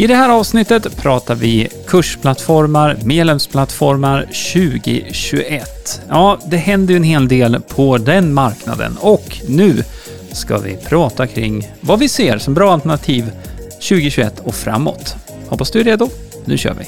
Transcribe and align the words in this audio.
I 0.00 0.06
det 0.06 0.14
här 0.14 0.28
avsnittet 0.28 0.96
pratar 0.96 1.34
vi 1.34 1.68
kursplattformar, 1.86 2.98
medlemsplattformar 3.04 4.22
2021. 4.22 6.02
Ja, 6.08 6.38
det 6.46 6.56
händer 6.56 6.94
ju 6.94 6.96
en 6.96 7.04
hel 7.04 7.28
del 7.28 7.60
på 7.60 7.98
den 7.98 8.34
marknaden 8.34 8.96
och 9.00 9.40
nu 9.48 9.84
ska 10.32 10.58
vi 10.58 10.76
prata 10.76 11.26
kring 11.26 11.70
vad 11.80 11.98
vi 11.98 12.08
ser 12.08 12.38
som 12.38 12.54
bra 12.54 12.72
alternativ 12.72 13.30
2021 13.70 14.40
och 14.44 14.54
framåt. 14.54 15.14
Hoppas 15.48 15.70
du 15.70 15.80
är 15.80 15.84
redo. 15.84 16.08
Nu 16.44 16.58
kör 16.58 16.74
vi! 16.74 16.84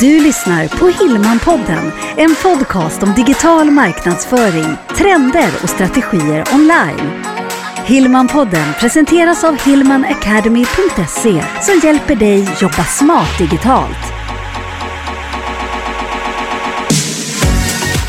Du 0.00 0.20
lyssnar 0.20 0.68
på 0.68 1.04
Hillmanpodden, 1.04 1.92
en 2.16 2.34
podcast 2.42 3.02
om 3.02 3.14
digital 3.14 3.70
marknadsföring, 3.70 4.76
trender 4.96 5.50
och 5.62 5.70
strategier 5.70 6.44
online. 6.54 7.24
Hillmanpodden 7.88 8.74
presenteras 8.80 9.44
av 9.44 9.60
hillmanacademy.se 9.60 11.42
som 11.62 11.80
hjälper 11.84 12.16
dig 12.16 12.48
jobba 12.60 12.84
smart 12.84 13.38
digitalt. 13.38 13.96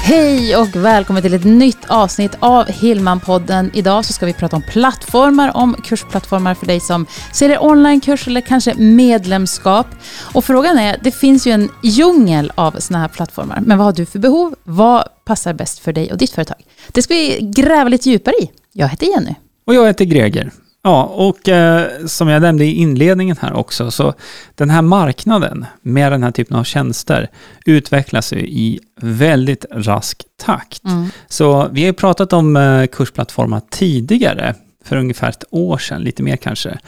Hej 0.03 0.55
och 0.55 0.75
välkommen 0.75 1.21
till 1.21 1.33
ett 1.33 1.43
nytt 1.43 1.85
avsnitt 1.87 2.31
av 2.39 2.67
Hillmanpodden. 2.67 3.71
Idag 3.73 4.05
så 4.05 4.13
ska 4.13 4.25
vi 4.25 4.33
prata 4.33 4.55
om 4.55 4.61
plattformar, 4.61 5.57
om 5.57 5.75
kursplattformar 5.83 6.53
för 6.53 6.65
dig 6.65 6.79
som 6.79 7.05
säljer 7.33 7.63
onlinekurs 7.63 8.27
eller 8.27 8.41
kanske 8.41 8.73
medlemskap. 8.75 9.87
Och 10.33 10.45
frågan 10.45 10.77
är, 10.77 10.97
det 11.03 11.11
finns 11.11 11.47
ju 11.47 11.51
en 11.51 11.69
djungel 11.83 12.51
av 12.55 12.71
sådana 12.71 13.01
här 13.01 13.09
plattformar, 13.09 13.59
men 13.65 13.77
vad 13.77 13.85
har 13.85 13.93
du 13.93 14.05
för 14.05 14.19
behov? 14.19 14.55
Vad 14.63 15.03
passar 15.25 15.53
bäst 15.53 15.79
för 15.79 15.93
dig 15.93 16.11
och 16.11 16.17
ditt 16.17 16.31
företag? 16.31 16.57
Det 16.87 17.01
ska 17.01 17.13
vi 17.13 17.39
gräva 17.41 17.89
lite 17.89 18.09
djupare 18.09 18.35
i. 18.35 18.51
Jag 18.73 18.87
heter 18.87 19.07
Jenny. 19.07 19.35
Och 19.69 19.75
jag 19.75 19.87
heter 19.87 20.05
Greger. 20.05 20.51
Ja, 20.81 21.03
och 21.03 21.49
eh, 21.49 22.05
som 22.05 22.27
jag 22.27 22.41
nämnde 22.41 22.65
i 22.65 22.73
inledningen 22.73 23.37
här 23.41 23.53
också, 23.53 23.91
så 23.91 24.13
den 24.55 24.69
här 24.69 24.81
marknaden 24.81 25.65
med 25.81 26.11
den 26.11 26.23
här 26.23 26.31
typen 26.31 26.57
av 26.57 26.63
tjänster 26.63 27.29
utvecklas 27.65 28.33
ju 28.33 28.39
i 28.39 28.79
väldigt 29.01 29.65
rask 29.71 30.23
takt. 30.37 30.83
Mm. 30.83 31.09
Så 31.27 31.67
vi 31.71 31.85
har 31.85 31.93
pratat 31.93 32.33
om 32.33 32.57
eh, 32.57 32.85
kursplattformar 32.85 33.61
tidigare, 33.69 34.55
för 34.83 34.97
ungefär 34.97 35.29
ett 35.29 35.43
år 35.49 35.77
sedan, 35.77 36.01
lite 36.01 36.23
mer 36.23 36.35
kanske. 36.35 36.79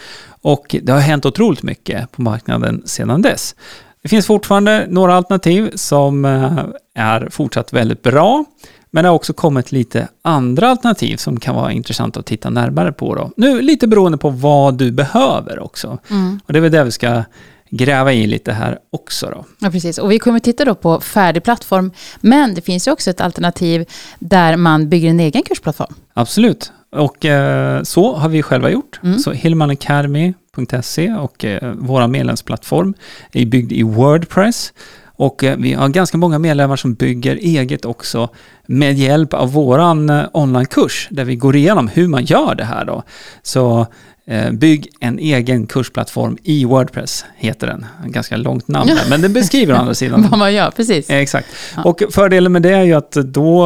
Och 0.41 0.75
det 0.83 0.91
har 0.91 0.99
hänt 0.99 1.25
otroligt 1.25 1.63
mycket 1.63 2.11
på 2.11 2.21
marknaden 2.21 2.81
sedan 2.85 3.21
dess. 3.21 3.55
Det 4.03 4.09
finns 4.09 4.27
fortfarande 4.27 4.85
några 4.89 5.15
alternativ 5.15 5.71
som 5.75 6.25
eh, 6.25 6.65
är 6.95 7.29
fortsatt 7.31 7.73
väldigt 7.73 8.01
bra. 8.01 8.45
Men 8.91 9.03
det 9.03 9.09
har 9.09 9.15
också 9.15 9.33
kommit 9.33 9.71
lite 9.71 10.07
andra 10.21 10.69
alternativ 10.69 11.17
som 11.17 11.39
kan 11.39 11.55
vara 11.55 11.71
intressant 11.71 12.17
att 12.17 12.25
titta 12.25 12.49
närmare 12.49 12.91
på. 12.91 13.15
Då. 13.15 13.31
Nu 13.37 13.61
lite 13.61 13.87
beroende 13.87 14.17
på 14.17 14.29
vad 14.29 14.77
du 14.77 14.91
behöver 14.91 15.59
också. 15.59 15.97
Mm. 16.09 16.39
Och 16.45 16.53
det 16.53 16.59
är 16.59 16.61
väl 16.61 16.71
det 16.71 16.83
vi 16.83 16.91
ska 16.91 17.23
gräva 17.69 18.13
i 18.13 18.27
lite 18.27 18.51
här 18.51 18.79
också. 18.89 19.27
Då. 19.29 19.45
Ja, 19.59 19.71
precis. 19.71 19.97
Och 19.97 20.11
vi 20.11 20.19
kommer 20.19 20.39
titta 20.39 20.65
då 20.65 20.75
på 20.75 21.01
färdig 21.01 21.43
plattform, 21.43 21.91
men 22.21 22.53
det 22.55 22.61
finns 22.61 22.87
ju 22.87 22.91
också 22.91 23.09
ett 23.09 23.21
alternativ 23.21 23.85
där 24.19 24.57
man 24.57 24.89
bygger 24.89 25.09
en 25.09 25.19
egen 25.19 25.43
kursplattform. 25.43 25.93
Absolut, 26.13 26.71
och 26.91 27.25
eh, 27.25 27.83
så 27.83 28.15
har 28.15 28.29
vi 28.29 28.43
själva 28.43 28.69
gjort. 28.69 28.99
Mm. 29.03 29.19
Så 29.19 29.31
hillmanacademy.se 29.31 31.13
och 31.13 31.45
eh, 31.45 31.73
vår 31.77 32.07
medlemsplattform 32.07 32.93
är 33.31 33.45
byggd 33.45 33.71
i 33.71 33.83
Wordpress. 33.83 34.73
Och 35.21 35.43
eh, 35.43 35.57
vi 35.57 35.73
har 35.73 35.89
ganska 35.89 36.17
många 36.17 36.39
medlemmar 36.39 36.75
som 36.75 36.93
bygger 36.93 37.35
eget 37.35 37.85
också 37.85 38.29
med 38.65 38.97
hjälp 38.97 39.33
av 39.33 39.51
våran 39.51 40.09
eh, 40.09 40.23
onlinekurs 40.31 41.07
där 41.11 41.25
vi 41.25 41.35
går 41.35 41.55
igenom 41.55 41.87
hur 41.87 42.07
man 42.07 42.25
gör 42.25 42.55
det 42.55 42.63
här 42.63 42.85
då. 42.85 43.03
Så 43.41 43.87
eh, 44.25 44.51
Bygg 44.51 44.87
en 44.99 45.19
egen 45.19 45.67
kursplattform 45.67 46.37
i 46.43 46.65
Wordpress, 46.65 47.25
heter 47.35 47.67
den. 47.67 47.85
Ganska 48.05 48.37
långt 48.37 48.67
namn 48.67 48.87
där, 48.87 49.09
men 49.09 49.21
den 49.21 49.33
beskriver 49.33 49.73
å 49.73 49.77
andra 49.77 49.93
sidan. 49.93 50.21
Vad 50.29 50.39
man 50.39 50.53
gör, 50.53 50.71
precis. 50.71 51.09
Exakt. 51.09 51.47
Ja. 51.75 51.83
Och 51.83 52.03
fördelen 52.11 52.51
med 52.51 52.61
det 52.61 52.73
är 52.73 52.83
ju 52.83 52.93
att 52.93 53.11
då 53.11 53.63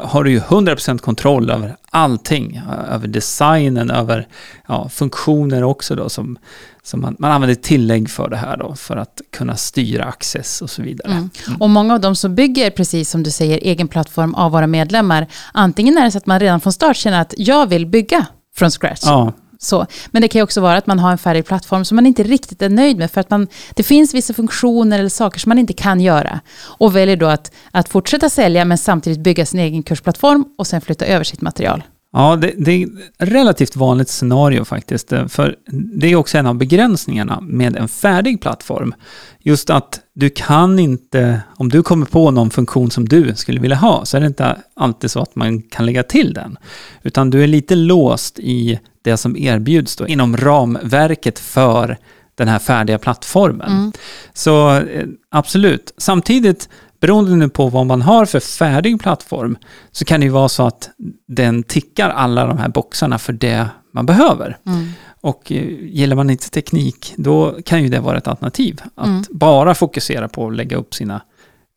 har 0.00 0.24
du 0.24 0.30
ju 0.30 0.40
100% 0.40 0.98
kontroll 0.98 1.50
över 1.50 1.76
allting. 1.90 2.60
Över 2.90 3.08
designen, 3.08 3.90
över 3.90 4.26
ja, 4.68 4.88
funktioner 4.88 5.64
också 5.64 5.94
då 5.94 6.08
som 6.08 6.38
så 6.84 6.96
man, 6.96 7.16
man 7.18 7.32
använder 7.32 7.54
tillägg 7.54 8.10
för 8.10 8.28
det 8.28 8.36
här 8.36 8.56
då, 8.56 8.74
för 8.74 8.96
att 8.96 9.20
kunna 9.32 9.56
styra 9.56 10.04
access 10.04 10.62
och 10.62 10.70
så 10.70 10.82
vidare. 10.82 11.12
Mm. 11.12 11.30
Mm. 11.46 11.62
Och 11.62 11.70
många 11.70 11.94
av 11.94 12.00
de 12.00 12.16
som 12.16 12.34
bygger, 12.34 12.70
precis 12.70 13.10
som 13.10 13.22
du 13.22 13.30
säger, 13.30 13.58
egen 13.62 13.88
plattform 13.88 14.34
av 14.34 14.52
våra 14.52 14.66
medlemmar, 14.66 15.26
antingen 15.52 15.98
är 15.98 16.04
det 16.04 16.10
så 16.10 16.18
att 16.18 16.26
man 16.26 16.40
redan 16.40 16.60
från 16.60 16.72
start 16.72 16.96
känner 16.96 17.20
att 17.20 17.34
jag 17.36 17.66
vill 17.66 17.86
bygga 17.86 18.26
från 18.54 18.70
scratch. 18.70 19.02
Ja. 19.04 19.32
Så. 19.58 19.86
Men 20.10 20.22
det 20.22 20.28
kan 20.28 20.38
ju 20.38 20.42
också 20.42 20.60
vara 20.60 20.76
att 20.76 20.86
man 20.86 20.98
har 20.98 21.12
en 21.12 21.18
färdig 21.18 21.46
plattform 21.46 21.84
som 21.84 21.96
man 21.96 22.06
inte 22.06 22.22
riktigt 22.22 22.62
är 22.62 22.68
nöjd 22.68 22.98
med 22.98 23.10
för 23.10 23.20
att 23.20 23.30
man, 23.30 23.48
det 23.74 23.82
finns 23.82 24.14
vissa 24.14 24.34
funktioner 24.34 24.98
eller 24.98 25.08
saker 25.08 25.40
som 25.40 25.50
man 25.50 25.58
inte 25.58 25.72
kan 25.72 26.00
göra. 26.00 26.40
Och 26.60 26.96
väljer 26.96 27.16
då 27.16 27.26
att, 27.26 27.52
att 27.70 27.88
fortsätta 27.88 28.30
sälja 28.30 28.64
men 28.64 28.78
samtidigt 28.78 29.20
bygga 29.20 29.46
sin 29.46 29.60
egen 29.60 29.82
kursplattform 29.82 30.44
och 30.58 30.66
sen 30.66 30.80
flytta 30.80 31.06
över 31.06 31.24
sitt 31.24 31.40
material. 31.40 31.82
Ja, 32.16 32.36
det, 32.36 32.52
det, 32.56 32.72
är 32.72 32.86
ett 32.86 32.90
relativt 33.18 33.76
vanligt 33.76 34.08
scenario 34.08 34.64
faktiskt. 34.64 35.08
För 35.28 35.56
det 35.70 36.12
är 36.12 36.16
också 36.16 36.38
en 36.38 36.46
av 36.46 36.54
begränsningarna 36.54 37.40
med 37.40 37.76
en 37.76 37.88
färdig 37.88 38.40
plattform. 38.40 38.94
Just 39.40 39.70
att 39.70 40.00
du 40.12 40.30
kan 40.30 40.78
inte, 40.78 41.40
om 41.56 41.68
du 41.68 41.82
kommer 41.82 42.06
på 42.06 42.30
någon 42.30 42.50
funktion 42.50 42.90
som 42.90 43.08
du 43.08 43.34
skulle 43.34 43.60
vilja 43.60 43.76
ha, 43.76 44.04
så 44.04 44.16
är 44.16 44.20
det 44.20 44.26
inte 44.26 44.56
alltid 44.74 45.10
så 45.10 45.20
att 45.20 45.36
man 45.36 45.62
kan 45.62 45.86
lägga 45.86 46.02
till 46.02 46.34
den. 46.34 46.56
Utan 47.02 47.30
du 47.30 47.42
är 47.42 47.46
lite 47.46 47.74
låst 47.74 48.38
i 48.38 48.80
det 49.02 49.16
som 49.16 49.36
erbjuds 49.36 49.96
då, 49.96 50.06
inom 50.06 50.36
ramverket 50.36 51.38
för 51.38 51.98
den 52.34 52.48
här 52.48 52.58
färdiga 52.58 52.98
plattformen. 52.98 53.72
Mm. 53.72 53.92
Så 54.32 54.76
eh, 54.76 55.06
absolut. 55.30 55.94
Samtidigt 55.96 56.68
beroende 57.04 57.36
nu 57.36 57.48
på 57.48 57.68
vad 57.68 57.86
man 57.86 58.02
har 58.02 58.26
för 58.26 58.40
färdig 58.40 59.00
plattform 59.00 59.56
så 59.92 60.04
kan 60.04 60.20
det 60.20 60.26
ju 60.26 60.32
vara 60.32 60.48
så 60.48 60.66
att 60.66 60.90
den 61.28 61.62
tickar 61.62 62.10
alla 62.10 62.46
de 62.46 62.58
här 62.58 62.68
boxarna 62.68 63.18
för 63.18 63.32
det 63.32 63.68
man 63.92 64.06
behöver. 64.06 64.58
Mm. 64.66 64.88
Och 65.20 65.52
eh, 65.52 65.64
gillar 65.80 66.16
man 66.16 66.30
inte 66.30 66.50
teknik, 66.50 67.14
då 67.16 67.58
kan 67.64 67.82
ju 67.82 67.88
det 67.88 68.00
vara 68.00 68.18
ett 68.18 68.28
alternativ. 68.28 68.80
Att 68.94 69.06
mm. 69.06 69.24
bara 69.30 69.74
fokusera 69.74 70.28
på 70.28 70.46
att 70.46 70.56
lägga 70.56 70.76
upp 70.76 70.94
sina 70.94 71.20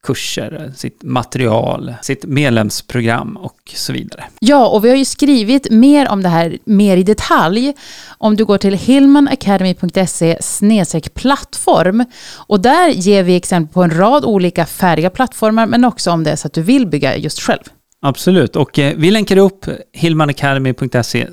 kurser, 0.04 0.74
sitt 0.76 1.04
material, 1.04 1.94
sitt 2.02 2.26
medlemsprogram 2.26 3.38
och 3.38 3.74
så 3.76 3.94
vidare. 3.94 4.24
Ja, 4.40 4.68
och 4.68 4.86
vi 4.86 4.90
har 4.90 4.96
ju 4.96 5.06
skrivit 5.06 5.72
mer 5.72 6.10
om 6.10 6.24
det 6.24 6.30
här 6.30 6.58
mer 6.66 6.98
i 6.98 7.04
detalj. 7.04 7.74
Om 8.08 8.36
du 8.36 8.46
går 8.46 8.58
till 8.58 8.74
hillmanacademy.se 8.74 10.38
plattform 11.14 12.06
och 12.36 12.60
där 12.60 12.88
ger 12.88 13.24
vi 13.24 13.36
exempel 13.36 13.74
på 13.74 13.84
en 13.84 13.98
rad 13.98 14.26
olika 14.26 14.66
färdiga 14.66 15.10
plattformar 15.10 15.66
men 15.66 15.86
också 15.86 16.12
om 16.12 16.24
det 16.24 16.32
är 16.32 16.36
så 16.36 16.48
att 16.48 16.54
du 16.54 16.62
vill 16.62 16.88
bygga 16.88 17.18
just 17.18 17.40
själv. 17.40 17.64
Absolut, 18.08 18.56
och 18.56 18.80
eh, 18.80 18.94
vi 18.98 19.12
länkar 19.12 19.38
upp 19.38 19.66
hillmanacademy.se 19.94 21.28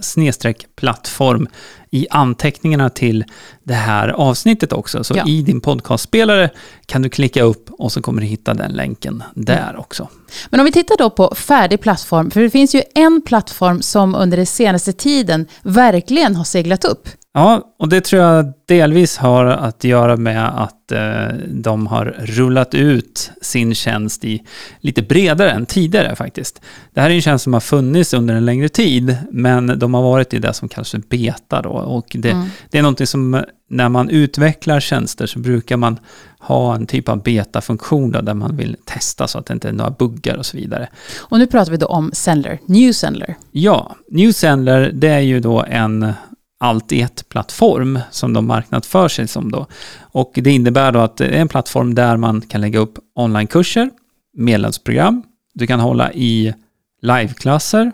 plattform 0.77 1.49
i 1.91 2.07
anteckningarna 2.11 2.91
till 2.91 3.25
det 3.62 3.75
här 3.75 4.09
avsnittet 4.09 4.73
också. 4.73 5.05
Så 5.05 5.15
ja. 5.17 5.29
i 5.29 5.43
din 5.43 5.61
podcastspelare 5.61 6.51
kan 6.87 7.03
du 7.03 7.09
klicka 7.09 7.43
upp 7.43 7.71
och 7.71 7.93
så 7.93 8.03
kommer 8.03 8.21
du 8.21 8.27
hitta 8.27 8.55
den 8.55 8.73
länken 8.73 9.23
där 9.35 9.69
mm. 9.69 9.81
också. 9.81 10.09
Men 10.51 10.61
om 10.61 10.67
vi 10.67 10.73
tittar 10.73 10.97
då 10.99 11.11
på 11.11 11.35
färdig 11.35 11.81
plattform, 11.81 12.31
för 12.31 12.41
det 12.41 12.51
finns 12.51 12.75
ju 12.75 12.83
en 12.95 13.23
plattform 13.27 13.83
som 13.83 14.15
under 14.15 14.37
den 14.37 14.47
senaste 14.47 14.93
tiden 14.93 15.47
verkligen 15.62 16.37
har 16.37 16.45
seglat 16.45 16.85
upp. 16.85 17.09
Ja, 17.37 17.75
och 17.78 17.89
det 17.89 18.00
tror 18.00 18.22
jag 18.22 18.53
delvis 18.67 19.17
har 19.17 19.47
att 19.47 19.84
göra 19.84 20.17
med 20.17 20.62
att 20.62 20.93
eh, 20.93 21.37
de 21.49 21.87
har 21.87 22.05
rullat 22.19 22.75
ut 22.75 23.31
sin 23.43 23.75
tjänst 23.75 24.25
i 24.25 24.43
lite 24.81 25.03
bredare 25.03 25.50
än 25.50 25.67
tidigare 25.67 26.17
faktiskt. 26.17 26.61
Det 26.93 27.00
här 27.00 27.11
är 27.11 27.15
en 27.15 27.23
tjänst 27.23 27.44
som 27.44 27.53
har 27.53 27.61
funnits 27.61 28.15
under 28.15 28.34
en 28.34 28.44
längre 28.44 28.69
tid, 28.69 29.17
men 29.31 29.78
de 29.78 29.94
har 29.94 30.03
varit 30.03 30.34
i 30.34 30.39
det 30.39 30.53
som 30.53 30.69
kallas 30.69 30.91
för 30.91 30.99
beta 30.99 31.62
då. 31.62 31.71
Och 31.71 32.17
det, 32.19 32.31
mm. 32.31 32.47
det 32.71 32.78
är 32.78 32.83
någonting 32.83 33.06
som 33.06 33.44
när 33.71 33.89
man 33.89 34.11
utvecklar 34.11 34.81
tjänster 34.81 35.26
så 35.26 35.38
brukar 35.38 35.76
man 35.76 35.99
ha 36.38 36.75
en 36.75 36.87
typ 36.87 37.09
av 37.09 37.23
beta-funktion 37.23 38.11
där 38.11 38.35
man 38.35 38.56
vill 38.56 38.76
testa 38.85 39.29
så 39.29 39.38
att 39.38 39.47
det 39.47 39.53
inte 39.53 39.69
är 39.69 39.73
några 39.73 39.91
buggar 39.91 40.37
och 40.37 40.47
så 40.47 40.56
vidare. 40.56 40.88
Och 41.19 41.38
nu 41.38 41.47
pratar 41.47 41.70
vi 41.73 41.76
då 41.76 41.87
om 41.87 42.11
Sendler, 42.12 42.59
New 42.67 42.93
Sendler. 42.93 43.35
Ja, 43.50 43.97
New 44.11 44.32
Sendler 44.32 44.91
det 44.94 45.09
är 45.09 45.20
ju 45.20 45.41
då 45.41 45.64
en 45.69 46.12
allt 46.61 46.93
i 46.93 47.01
ett-plattform 47.01 47.99
som 48.11 48.33
de 48.33 48.47
marknadsför 48.47 49.09
sig 49.09 49.29
som 49.29 49.51
då. 49.51 49.67
Och 50.01 50.33
det 50.35 50.51
innebär 50.51 50.93
då 50.93 50.99
att 50.99 51.17
det 51.17 51.27
är 51.27 51.41
en 51.41 51.49
plattform 51.49 51.95
där 51.95 52.17
man 52.17 52.41
kan 52.41 52.61
lägga 52.61 52.79
upp 52.79 52.99
onlinekurser, 53.15 53.91
medlemsprogram, 54.37 55.23
du 55.55 55.67
kan 55.67 55.81
hålla 55.81 56.12
i 56.12 56.55
liveklasser, 57.03 57.93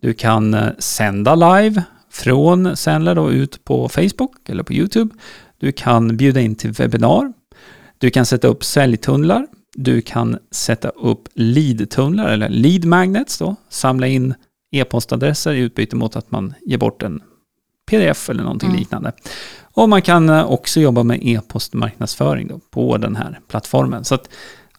du 0.00 0.14
kan 0.14 0.54
eh, 0.54 0.68
sända 0.78 1.34
live 1.34 1.82
från 2.10 2.76
Sendler 2.76 3.14
då 3.14 3.30
ut 3.30 3.64
på 3.64 3.88
Facebook 3.88 4.48
eller 4.48 4.62
på 4.62 4.72
YouTube. 4.72 5.14
Du 5.58 5.72
kan 5.72 6.16
bjuda 6.16 6.40
in 6.40 6.54
till 6.54 6.72
webbinar. 6.72 7.32
Du 7.98 8.10
kan 8.10 8.26
sätta 8.26 8.48
upp 8.48 8.64
säljtunnlar. 8.64 9.46
Du 9.74 10.00
kan 10.00 10.38
sätta 10.50 10.88
upp 10.88 11.28
lead-tunnlar 11.34 12.28
eller 12.28 12.48
lead 12.48 12.84
magnets 12.84 13.38
då, 13.38 13.56
samla 13.68 14.06
in 14.06 14.34
e-postadresser 14.72 15.52
i 15.52 15.58
utbyte 15.58 15.96
mot 15.96 16.16
att 16.16 16.30
man 16.30 16.54
ger 16.60 16.78
bort 16.78 17.02
en 17.02 17.20
pdf 17.92 18.30
eller 18.30 18.42
någonting 18.42 18.68
mm. 18.68 18.78
liknande. 18.78 19.12
Och 19.74 19.88
man 19.88 20.02
kan 20.02 20.28
eh, 20.28 20.50
också 20.50 20.80
jobba 20.80 21.02
med 21.02 21.18
e-postmarknadsföring 21.22 22.60
på 22.70 22.96
den 22.96 23.16
här 23.16 23.40
plattformen. 23.48 24.04
Så 24.04 24.14
att 24.14 24.28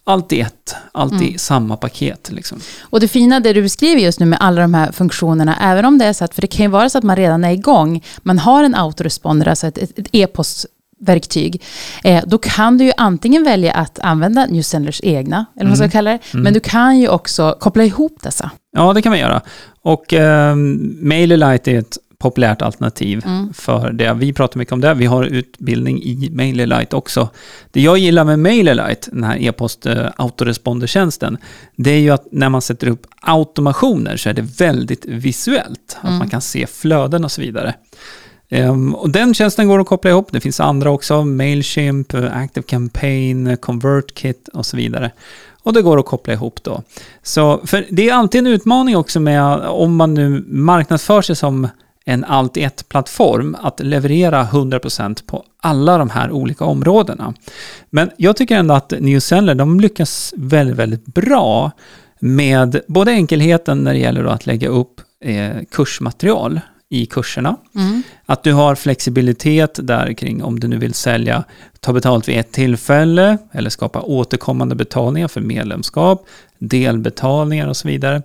allt 0.04 0.32
i 0.32 0.40
ett, 0.40 0.74
allt 0.92 1.22
i 1.22 1.26
mm. 1.26 1.38
samma 1.38 1.76
paket. 1.76 2.30
Liksom. 2.32 2.58
Och 2.82 3.00
det 3.00 3.08
fina 3.08 3.40
det 3.40 3.52
du 3.52 3.62
beskriver 3.62 4.00
just 4.00 4.20
nu 4.20 4.26
med 4.26 4.38
alla 4.40 4.62
de 4.62 4.74
här 4.74 4.92
funktionerna, 4.92 5.58
även 5.60 5.84
om 5.84 5.98
det 5.98 6.04
är 6.04 6.12
så 6.12 6.24
att, 6.24 6.34
för 6.34 6.40
det 6.40 6.46
kan 6.46 6.64
ju 6.64 6.70
vara 6.70 6.88
så 6.88 6.98
att 6.98 7.04
man 7.04 7.16
redan 7.16 7.44
är 7.44 7.50
igång, 7.50 8.04
man 8.22 8.38
har 8.38 8.64
en 8.64 8.74
autoresponder, 8.74 9.48
alltså 9.48 9.66
ett, 9.66 10.08
e-post 10.12 10.66
verktyg, 11.00 11.62
eh, 12.04 12.24
då 12.26 12.38
kan 12.38 12.78
du 12.78 12.84
ju 12.84 12.92
antingen 12.96 13.44
välja 13.44 13.72
att 13.72 13.98
använda 13.98 14.46
Newsenders 14.46 15.00
egna, 15.04 15.46
eller 15.56 15.64
vad 15.64 15.68
man 15.68 15.76
ska 15.76 15.84
mm. 15.84 15.90
kalla 15.90 16.10
det, 16.10 16.18
mm. 16.32 16.42
men 16.42 16.52
du 16.52 16.60
kan 16.60 16.98
ju 16.98 17.08
också 17.08 17.56
koppla 17.60 17.84
ihop 17.84 18.18
dessa. 18.22 18.50
Ja, 18.76 18.92
det 18.92 19.02
kan 19.02 19.10
man 19.10 19.18
göra. 19.18 19.42
Och 19.82 20.12
eh, 20.12 20.56
MailerLite 21.00 21.72
är 21.72 21.78
ett 21.78 21.98
populärt 22.24 22.62
alternativ 22.62 23.22
mm. 23.26 23.52
för 23.52 23.92
det. 23.92 24.14
Vi 24.14 24.32
pratar 24.32 24.58
mycket 24.58 24.72
om 24.72 24.80
det. 24.80 24.94
Vi 24.94 25.06
har 25.06 25.24
utbildning 25.24 26.02
i 26.02 26.30
MailerLite 26.32 26.96
också. 26.96 27.28
Det 27.70 27.80
jag 27.80 27.98
gillar 27.98 28.24
med 28.24 28.38
MailerLite, 28.38 29.10
den 29.10 29.24
här 29.24 29.42
e-post 29.42 29.86
uh, 29.86 30.06
autorespondertjänsten, 30.16 31.38
det 31.76 31.90
är 31.90 31.98
ju 31.98 32.10
att 32.10 32.26
när 32.32 32.48
man 32.48 32.62
sätter 32.62 32.86
upp 32.86 33.06
automationer 33.20 34.16
så 34.16 34.28
är 34.28 34.32
det 34.34 34.42
väldigt 34.42 35.04
visuellt. 35.04 35.96
Mm. 36.02 36.14
Att 36.14 36.18
man 36.18 36.30
kan 36.30 36.40
se 36.40 36.66
flöden 36.66 37.24
och 37.24 37.32
så 37.32 37.40
vidare. 37.40 37.74
Um, 38.50 38.94
och 38.94 39.10
den 39.10 39.34
tjänsten 39.34 39.68
går 39.68 39.80
att 39.80 39.86
koppla 39.86 40.10
ihop. 40.10 40.32
Det 40.32 40.40
finns 40.40 40.60
andra 40.60 40.90
också, 40.90 41.24
Mailchimp, 41.24 42.14
Active 42.14 42.66
Campaign, 42.66 43.56
ConvertKit 43.56 44.48
och 44.48 44.66
så 44.66 44.76
vidare. 44.76 45.10
Och 45.62 45.72
det 45.72 45.82
går 45.82 45.98
att 45.98 46.06
koppla 46.06 46.32
ihop 46.32 46.62
då. 46.62 46.82
Så, 47.22 47.60
för 47.66 47.86
det 47.90 48.08
är 48.08 48.14
alltid 48.14 48.38
en 48.38 48.46
utmaning 48.46 48.96
också 48.96 49.20
med 49.20 49.42
om 49.66 49.96
man 49.96 50.14
nu 50.14 50.44
marknadsför 50.48 51.22
sig 51.22 51.36
som 51.36 51.68
en 52.04 52.24
allt 52.24 52.56
i 52.56 52.62
ett-plattform 52.62 53.56
att 53.60 53.80
leverera 53.80 54.44
100% 54.44 55.26
på 55.26 55.44
alla 55.60 55.98
de 55.98 56.10
här 56.10 56.30
olika 56.30 56.64
områdena. 56.64 57.34
Men 57.90 58.10
jag 58.16 58.36
tycker 58.36 58.56
ändå 58.56 58.74
att 58.74 58.92
Newseller, 59.00 59.54
de 59.54 59.80
lyckas 59.80 60.34
väldigt, 60.36 60.76
väldigt 60.76 61.06
bra 61.06 61.70
med 62.20 62.80
både 62.88 63.10
enkelheten 63.10 63.84
när 63.84 63.92
det 63.92 63.98
gäller 63.98 64.24
att 64.24 64.46
lägga 64.46 64.68
upp 64.68 65.00
eh, 65.20 65.56
kursmaterial 65.70 66.60
i 66.88 67.06
kurserna. 67.06 67.56
Mm. 67.74 68.02
Att 68.26 68.42
du 68.42 68.52
har 68.52 68.74
flexibilitet 68.74 69.78
där 69.82 70.12
kring 70.12 70.44
om 70.44 70.60
du 70.60 70.68
nu 70.68 70.78
vill 70.78 70.94
sälja, 70.94 71.44
ta 71.80 71.92
betalt 71.92 72.28
vid 72.28 72.38
ett 72.38 72.52
tillfälle 72.52 73.38
eller 73.52 73.70
skapa 73.70 74.00
återkommande 74.00 74.74
betalningar 74.74 75.28
för 75.28 75.40
medlemskap, 75.40 76.26
delbetalningar 76.58 77.68
och 77.68 77.76
så 77.76 77.88
vidare. 77.88 78.22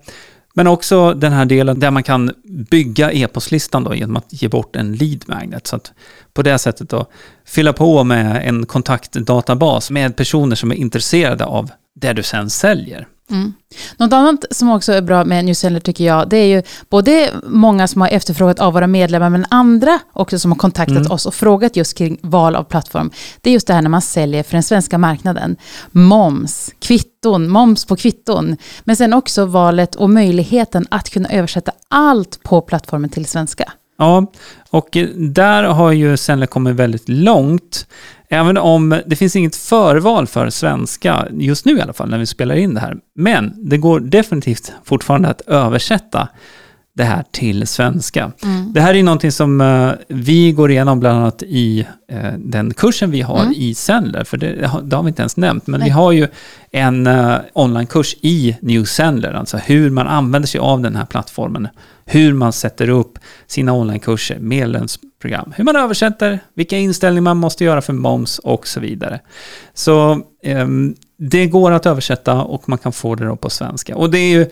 Men 0.60 0.68
också 0.68 1.14
den 1.14 1.34
här 1.34 1.46
delen 1.46 1.80
där 1.80 1.92
man 1.92 2.04
kan 2.04 2.32
bygga 2.70 3.12
e-postlistan 3.12 3.84
då 3.84 3.96
genom 3.96 4.16
att 4.16 4.26
ge 4.30 4.48
bort 4.48 4.76
en 4.76 4.96
lead 4.96 5.24
magnet. 5.28 5.68
Så 5.68 5.76
att 5.76 5.92
på 6.34 6.42
det 6.42 6.58
sättet 6.58 6.90
då 6.90 7.06
fylla 7.46 7.74
på 7.74 8.04
med 8.04 8.48
en 8.48 8.66
kontaktdatabas 8.66 9.92
med 9.92 10.16
personer 10.16 10.56
som 10.56 10.72
är 10.72 10.76
intresserade 10.76 11.46
av 11.46 11.72
det 11.96 12.14
du 12.14 12.24
sen 12.24 12.50
säljer. 12.50 13.08
Mm. 13.30 13.54
Något 13.98 14.14
annat 14.14 14.46
som 14.52 14.72
också 14.72 14.94
är 14.94 15.02
bra 15.02 15.26
med 15.26 15.46
Newseller 15.46 15.80
tycker 15.80 16.04
jag, 16.04 16.30
det 16.30 16.38
är 16.38 16.46
ju 16.46 16.64
både 16.90 17.30
många 17.44 17.88
som 17.88 18.02
har 18.02 18.08
efterfrågat 18.08 18.60
av 18.60 18.74
våra 18.74 18.88
medlemmar, 18.88 19.30
men 19.30 19.46
andra 19.50 20.00
också 20.14 20.40
som 20.40 20.52
har 20.52 20.58
kontaktat 20.58 20.98
mm. 20.98 21.12
oss 21.12 21.26
och 21.26 21.34
frågat 21.34 21.76
just 21.76 21.98
kring 21.98 22.18
val 22.22 22.56
av 22.56 22.64
plattform. 22.64 23.12
Det 23.42 23.50
är 23.50 23.54
just 23.54 23.68
det 23.68 23.74
här 23.74 23.82
när 23.82 23.90
man 23.90 24.02
säljer 24.02 24.44
för 24.44 24.54
den 24.54 24.64
svenska 24.64 24.98
marknaden. 24.98 25.56
Moms, 25.92 26.72
kvitton, 26.80 27.50
moms 27.50 27.86
på 27.86 27.96
kvitton. 27.96 28.58
Men 28.84 28.96
sen 28.96 29.14
också 29.14 29.46
valet 29.46 29.96
och 29.96 30.10
möjligheten 30.10 30.88
att 30.92 31.10
kunna 31.10 31.30
översätta 31.30 31.72
allt 31.88 32.44
på 32.44 32.62
plattformen 32.62 33.10
till 33.10 33.26
svenska. 33.26 33.74
Ja, 34.00 34.32
och 34.70 34.98
eh, 34.98 35.08
där 35.16 35.64
har 35.64 35.92
ju 35.92 36.18
Zenler 36.18 36.48
kommit 36.48 36.76
väldigt 36.76 37.10
långt. 37.10 37.88
Även 38.30 38.58
om 38.58 39.02
det 39.06 39.16
finns 39.16 39.36
inget 39.36 39.56
förval 39.56 40.28
för 40.28 40.50
svenska, 40.50 41.28
just 41.32 41.66
nu 41.66 41.78
i 41.78 41.82
alla 41.82 41.94
fall, 41.94 42.10
när 42.10 42.18
vi 42.18 42.26
spelar 42.26 42.56
in 42.56 42.74
det 42.74 42.80
här. 42.80 42.98
Men 43.16 43.54
det 43.70 43.78
går 43.78 44.00
definitivt 44.00 44.74
fortfarande 44.84 45.30
att 45.30 45.42
översätta 45.42 46.28
det 47.00 47.06
här 47.06 47.24
till 47.32 47.68
svenska. 47.68 48.32
Mm. 48.44 48.74
Det 48.74 48.82
här 48.82 48.96
är 48.96 49.04
någonting 49.04 49.32
som 49.32 49.62
uh, 49.62 49.94
vi 50.08 50.52
går 50.52 50.72
igenom 50.72 51.00
bland 51.00 51.20
annat 51.20 51.44
i 51.44 51.88
uh, 52.12 52.34
den 52.38 52.74
kursen 52.74 53.12
vi 53.12 53.22
har 53.22 53.42
mm. 53.42 53.54
i 53.58 53.74
Sendler, 53.74 54.24
för 54.24 54.38
det, 54.38 54.56
det, 54.84 54.96
har 54.96 55.04
vi 55.04 55.08
inte 55.08 55.22
ens 55.22 55.38
nämnt, 55.38 55.68
men 55.68 55.80
Nej. 55.80 55.90
vi 55.90 55.92
har 55.92 56.12
ju 56.12 56.28
en 56.72 57.08
uh, 57.08 57.38
onlinekurs 57.54 58.16
i 58.22 58.58
New 58.62 58.84
Sendler, 58.84 59.34
alltså 59.34 59.58
hur 59.58 59.90
man 59.90 60.08
använder 60.08 60.48
sig 60.48 60.60
av 60.60 60.82
den 60.82 60.96
här 60.96 61.06
plattformen, 61.06 61.68
hur 62.06 62.34
man 62.34 62.54
sätter 62.54 62.90
upp 62.90 63.20
sina 63.48 63.74
onlinekurser, 63.74 64.40
medlemsprogram, 64.40 65.54
hur 65.56 65.64
man 65.64 65.76
översätter, 65.76 66.40
vilka 66.54 66.78
inställningar 66.78 67.22
man 67.22 67.38
måste 67.38 67.64
göra 67.64 67.82
för 67.82 67.94
moms 67.94 68.40
och 68.40 68.68
så 68.68 68.80
vidare. 68.80 69.20
Så 69.74 70.22
um, 70.46 70.96
det 71.18 71.48
går 71.48 71.72
att 71.72 71.86
översätta 71.86 72.42
och 72.42 72.70
man 72.70 72.78
kan 72.78 72.92
få 72.92 73.16
det 73.16 73.26
då 73.26 73.36
på 73.36 73.50
svenska. 73.50 73.96
Och 73.96 74.10
det 74.10 74.20
är 74.20 74.32
ju 74.32 74.50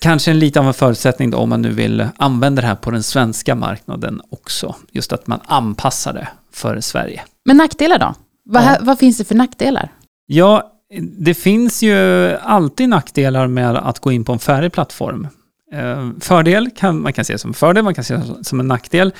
kanske 0.00 0.30
en 0.30 0.38
lite 0.38 0.60
av 0.60 0.66
en 0.66 0.74
förutsättning 0.74 1.30
då 1.30 1.38
om 1.38 1.48
man 1.48 1.62
nu 1.62 1.70
vill 1.70 2.08
använda 2.16 2.62
det 2.62 2.68
här 2.68 2.74
på 2.74 2.90
den 2.90 3.02
svenska 3.02 3.54
marknaden 3.54 4.20
också. 4.30 4.74
Just 4.90 5.12
att 5.12 5.26
man 5.26 5.40
anpassar 5.44 6.12
det 6.12 6.28
för 6.52 6.80
Sverige. 6.80 7.22
Men 7.44 7.56
nackdelar 7.56 7.98
då? 7.98 8.14
Vad, 8.44 8.62
ja. 8.62 8.76
vad 8.80 8.98
finns 8.98 9.18
det 9.18 9.24
för 9.24 9.34
nackdelar? 9.34 9.92
Ja, 10.26 10.72
det 11.18 11.34
finns 11.34 11.82
ju 11.82 11.96
alltid 12.36 12.88
nackdelar 12.88 13.46
med 13.46 13.76
att 13.76 13.98
gå 13.98 14.12
in 14.12 14.24
på 14.24 14.32
en 14.32 14.38
färdig 14.38 14.72
plattform. 14.72 15.28
Eh, 15.72 16.10
fördel 16.20 16.70
kan 16.76 17.02
man 17.02 17.12
kan 17.12 17.24
se 17.24 17.38
som 17.38 17.54
fördel, 17.54 17.84
man 17.84 17.94
kan 17.94 18.04
se 18.04 18.20
som 18.42 18.60
en 18.60 18.68
nackdel. 18.68 19.12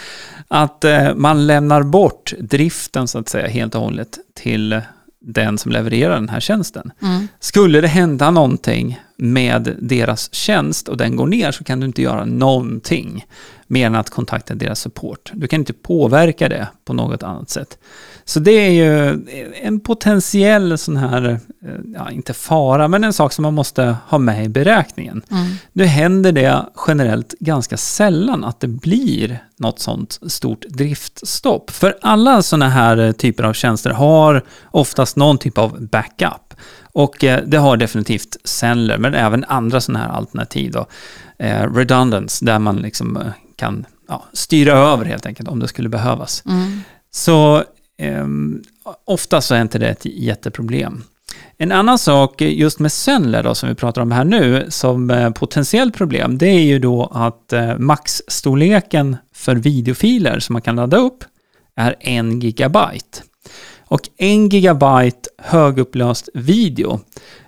Att 0.48 0.84
eh, 0.84 1.14
man 1.14 1.46
lämnar 1.46 1.82
bort 1.82 2.32
driften 2.38 3.08
så 3.08 3.18
att 3.18 3.28
säga 3.28 3.48
helt 3.48 3.74
och 3.74 3.80
hållet 3.80 4.18
till 4.34 4.80
den 5.20 5.58
som 5.58 5.72
levererar 5.72 6.14
den 6.14 6.28
här 6.28 6.40
tjänsten. 6.40 6.92
Mm. 7.02 7.28
Skulle 7.40 7.80
det 7.80 7.88
hända 7.88 8.30
någonting 8.30 9.00
med 9.16 9.76
deras 9.78 10.34
tjänst 10.34 10.88
och 10.88 10.96
den 10.96 11.16
går 11.16 11.26
ner 11.26 11.52
så 11.52 11.64
kan 11.64 11.80
du 11.80 11.86
inte 11.86 12.02
göra 12.02 12.24
någonting 12.24 13.26
mer 13.70 13.86
än 13.86 13.94
att 13.94 14.10
kontakta 14.10 14.54
deras 14.54 14.80
support. 14.80 15.30
Du 15.34 15.46
kan 15.46 15.60
inte 15.60 15.72
påverka 15.72 16.48
det 16.48 16.68
på 16.84 16.92
något 16.92 17.22
annat 17.22 17.50
sätt. 17.50 17.78
Så 18.24 18.40
det 18.40 18.50
är 18.50 18.70
ju 18.70 19.24
en 19.62 19.80
potentiell 19.80 20.78
sån 20.78 20.96
här, 20.96 21.28
eh, 21.64 21.70
ja 21.94 22.10
inte 22.10 22.34
fara, 22.34 22.88
men 22.88 23.04
en 23.04 23.12
sak 23.12 23.32
som 23.32 23.42
man 23.42 23.54
måste 23.54 23.96
ha 24.06 24.18
med 24.18 24.44
i 24.44 24.48
beräkningen. 24.48 25.22
Mm. 25.30 25.46
Nu 25.72 25.84
händer 25.84 26.32
det 26.32 26.66
generellt 26.86 27.34
ganska 27.40 27.76
sällan 27.76 28.44
att 28.44 28.60
det 28.60 28.68
blir 28.68 29.44
något 29.56 29.78
sånt 29.78 30.18
stort 30.26 30.64
driftstopp. 30.68 31.70
För 31.70 31.98
alla 32.02 32.42
sådana 32.42 32.68
här 32.68 33.12
typer 33.12 33.44
av 33.44 33.52
tjänster 33.52 33.90
har 33.90 34.44
oftast 34.70 35.16
någon 35.16 35.38
typ 35.38 35.58
av 35.58 35.88
backup. 35.88 36.54
Och 36.92 37.24
eh, 37.24 37.44
det 37.46 37.56
har 37.56 37.76
definitivt 37.76 38.36
Sendler, 38.44 38.98
men 38.98 39.14
även 39.14 39.44
andra 39.44 39.80
sådana 39.80 40.04
här 40.04 40.10
alternativ. 40.10 40.72
Då. 40.72 40.86
Eh, 41.38 41.74
redundance, 41.74 42.44
där 42.44 42.58
man 42.58 42.76
liksom 42.76 43.18
kan 43.60 43.86
ja, 44.08 44.24
styra 44.32 44.72
över 44.72 45.04
helt 45.04 45.26
enkelt 45.26 45.48
om 45.48 45.60
det 45.60 45.68
skulle 45.68 45.88
behövas. 45.88 46.42
Mm. 46.46 46.80
Så 47.10 47.56
eh, 47.98 48.26
ofta 49.04 49.40
så 49.40 49.54
är 49.54 49.62
inte 49.62 49.78
det 49.78 49.88
ett 49.88 50.04
jätteproblem. 50.04 51.02
En 51.56 51.72
annan 51.72 51.98
sak 51.98 52.40
just 52.40 52.78
med 52.78 52.92
Sendler 52.92 53.42
då, 53.42 53.54
som 53.54 53.68
vi 53.68 53.74
pratar 53.74 54.02
om 54.02 54.12
här 54.12 54.24
nu, 54.24 54.66
som 54.68 55.32
potentiellt 55.36 55.94
problem, 55.94 56.38
det 56.38 56.46
är 56.46 56.62
ju 56.62 56.78
då 56.78 57.10
att 57.12 57.52
eh, 57.52 57.78
maxstorleken 57.78 59.16
för 59.34 59.56
videofiler 59.56 60.40
som 60.40 60.52
man 60.52 60.62
kan 60.62 60.76
ladda 60.76 60.96
upp 60.96 61.24
är 61.76 61.96
en 62.00 62.40
gigabyte. 62.40 63.22
Och 63.86 64.00
en 64.16 64.48
gigabyte 64.48 65.30
högupplöst 65.38 66.28
video, 66.34 67.00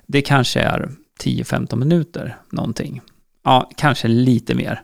det 0.07 0.23
kanske 0.23 0.61
är 0.61 0.90
10-15 1.25 1.76
minuter 1.76 2.37
någonting. 2.50 3.00
Ja, 3.45 3.71
kanske 3.76 4.09
lite 4.09 4.54
mer. 4.54 4.83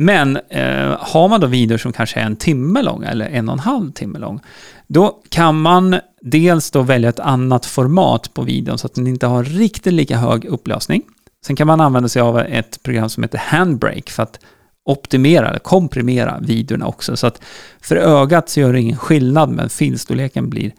Men 0.00 0.36
eh, 0.36 0.96
har 1.00 1.28
man 1.28 1.40
då 1.40 1.46
videor 1.46 1.78
som 1.78 1.92
kanske 1.92 2.20
är 2.20 2.24
en 2.24 2.36
timme 2.36 2.82
lång 2.82 3.04
eller 3.04 3.26
en 3.26 3.48
och 3.48 3.52
en 3.52 3.58
halv 3.58 3.92
timme 3.92 4.18
lång, 4.18 4.40
då 4.86 5.22
kan 5.28 5.60
man 5.60 5.96
dels 6.20 6.70
då 6.70 6.82
välja 6.82 7.08
ett 7.08 7.20
annat 7.20 7.66
format 7.66 8.34
på 8.34 8.42
videon 8.42 8.78
så 8.78 8.86
att 8.86 8.94
den 8.94 9.06
inte 9.06 9.26
har 9.26 9.44
riktigt 9.44 9.92
lika 9.92 10.16
hög 10.16 10.44
upplösning. 10.44 11.02
Sen 11.46 11.56
kan 11.56 11.66
man 11.66 11.80
använda 11.80 12.08
sig 12.08 12.22
av 12.22 12.38
ett 12.38 12.82
program 12.82 13.08
som 13.08 13.22
heter 13.22 13.38
Handbrake 13.38 14.12
för 14.12 14.22
att 14.22 14.40
optimera 14.84 15.48
eller 15.48 15.58
komprimera 15.58 16.38
videorna 16.40 16.86
också. 16.86 17.16
Så 17.16 17.26
att 17.26 17.42
för 17.80 17.96
ögat 17.96 18.48
så 18.48 18.60
gör 18.60 18.72
det 18.72 18.80
ingen 18.80 18.98
skillnad, 18.98 19.50
men 19.50 19.68
filstorleken 19.68 20.50
blir 20.50 20.72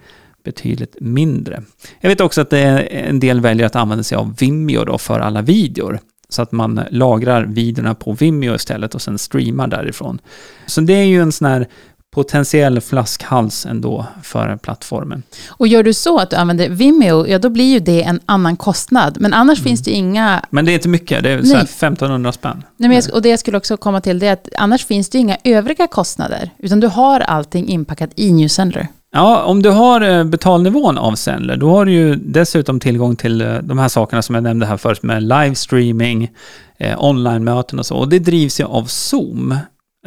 betydligt 0.43 0.95
mindre. 0.99 1.63
Jag 1.99 2.09
vet 2.09 2.21
också 2.21 2.41
att 2.41 2.53
eh, 2.53 3.07
en 3.09 3.19
del 3.19 3.41
väljer 3.41 3.65
att 3.65 3.75
använda 3.75 4.03
sig 4.03 4.17
av 4.17 4.35
Vimeo 4.35 4.85
då 4.85 4.97
för 4.97 5.19
alla 5.19 5.41
videor. 5.41 5.99
Så 6.29 6.41
att 6.41 6.51
man 6.51 6.81
lagrar 6.91 7.43
videorna 7.43 7.95
på 7.95 8.13
Vimeo 8.13 8.55
istället 8.55 8.95
och 8.95 9.01
sen 9.01 9.17
streamar 9.17 9.67
därifrån. 9.67 10.19
Så 10.65 10.81
det 10.81 10.93
är 10.93 11.03
ju 11.03 11.21
en 11.21 11.31
sån 11.31 11.47
här 11.47 11.67
potentiell 12.11 12.81
flaskhals 12.81 13.65
ändå 13.65 14.05
för 14.23 14.57
plattformen. 14.57 15.23
Och 15.47 15.67
gör 15.67 15.83
du 15.83 15.93
så 15.93 16.19
att 16.19 16.29
du 16.29 16.35
använder 16.35 16.69
Vimeo, 16.69 17.27
ja 17.27 17.39
då 17.39 17.49
blir 17.49 17.73
ju 17.73 17.79
det 17.79 18.03
en 18.03 18.19
annan 18.25 18.57
kostnad. 18.57 19.17
Men 19.21 19.33
annars 19.33 19.59
mm. 19.59 19.67
finns 19.67 19.83
det 19.83 19.91
inga... 19.91 20.45
Men 20.49 20.65
det 20.65 20.71
är 20.71 20.73
inte 20.73 20.89
mycket, 20.89 21.23
det 21.23 21.29
är 21.29 21.43
så 21.43 21.57
1500 21.57 22.31
spänn. 22.31 22.63
Nej, 22.77 22.89
men 22.89 22.95
jag, 22.95 23.13
och 23.13 23.21
det 23.21 23.29
jag 23.29 23.39
skulle 23.39 23.57
också 23.57 23.77
komma 23.77 24.01
till 24.01 24.19
det 24.19 24.27
är 24.27 24.33
att 24.33 24.49
annars 24.57 24.85
finns 24.85 25.09
det 25.09 25.17
inga 25.17 25.37
övriga 25.43 25.87
kostnader. 25.87 26.49
Utan 26.57 26.79
du 26.79 26.87
har 26.87 27.19
allting 27.19 27.67
inpackat 27.67 28.09
i 28.15 28.31
Newsendler. 28.31 28.87
Ja, 29.11 29.43
om 29.43 29.61
du 29.61 29.69
har 29.69 30.01
eh, 30.01 30.23
betalnivån 30.23 30.97
av 30.97 31.15
Sendler, 31.15 31.57
då 31.57 31.69
har 31.69 31.85
du 31.85 31.91
ju 31.91 32.15
dessutom 32.15 32.79
tillgång 32.79 33.15
till 33.15 33.41
eh, 33.41 33.57
de 33.63 33.79
här 33.79 33.87
sakerna 33.87 34.21
som 34.21 34.35
jag 34.35 34.43
nämnde 34.43 34.65
här 34.65 34.77
först 34.77 35.03
med 35.03 35.23
livestreaming, 35.23 36.31
eh, 36.77 37.03
online-möten 37.03 37.79
och 37.79 37.85
så. 37.85 37.97
Och 37.97 38.09
det 38.09 38.19
drivs 38.19 38.59
ju 38.59 38.63
av 38.63 38.85
Zoom. 38.85 39.57